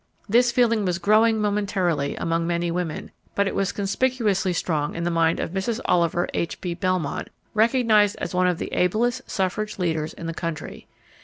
[0.27, 5.11] This feeling was growing momentarily among many women, but it was conspicuously strong in the
[5.11, 5.79] mind of Mrs.
[5.85, 6.59] Oliver H.
[6.59, 6.73] P.
[6.73, 10.87] Belmont, recognized as one of the ablest suffrage leaders in the country.